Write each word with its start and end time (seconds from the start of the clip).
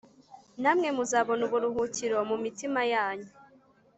namwe 0.61 0.87
muzabona 0.97 1.41
uburuhukiro 1.47 2.17
mu 2.29 2.37
mitima 2.43 2.81
yanyu 2.93 3.29